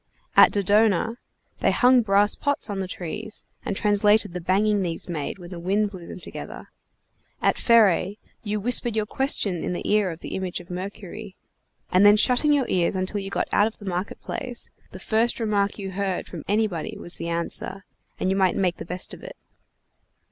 At 0.35 0.51
Dodona, 0.51 1.19
they 1.59 1.69
hung 1.69 2.01
brass 2.01 2.33
pots 2.33 2.71
on 2.71 2.79
the 2.79 2.87
trees 2.87 3.43
and 3.63 3.75
translated 3.75 4.33
the 4.33 4.41
banging 4.41 4.81
these 4.81 5.07
made 5.07 5.37
when 5.37 5.51
the 5.51 5.59
wind 5.59 5.91
blew 5.91 6.07
them 6.07 6.19
together. 6.19 6.69
At 7.39 7.57
Pheræ, 7.57 8.17
you 8.41 8.59
whispered 8.59 8.95
your 8.95 9.05
question 9.05 9.63
in 9.63 9.73
the 9.73 9.87
ear 9.87 10.09
of 10.09 10.21
the 10.21 10.33
image 10.33 10.59
of 10.59 10.71
Mercury, 10.71 11.35
and 11.91 12.03
then 12.03 12.17
shutting 12.17 12.51
your 12.51 12.67
ears 12.67 12.95
until 12.95 13.19
you 13.19 13.29
got 13.29 13.47
out 13.51 13.67
of 13.67 13.77
the 13.77 13.85
market 13.85 14.19
place, 14.19 14.71
the 14.89 14.97
first 14.97 15.39
remark 15.39 15.77
you 15.77 15.91
heard 15.91 16.25
from 16.25 16.43
anybody 16.47 16.97
was 16.97 17.17
the 17.17 17.29
answer, 17.29 17.85
and 18.19 18.31
you 18.31 18.35
might 18.35 18.55
make 18.55 18.77
the 18.77 18.85
best 18.85 19.13
of 19.13 19.21
it. 19.21 19.37